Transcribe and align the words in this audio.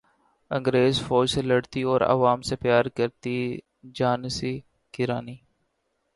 انگریز 0.51 1.01
فوج 1.01 1.29
سے 1.29 1.41
لڑتی 1.41 1.81
اور 1.83 2.01
عوام 2.03 2.41
سے 2.41 2.55
پیار 2.55 2.85
کرتی 2.95 3.35
جھانسی 3.95 4.59
کی 4.93 5.07
رانی 5.07 5.35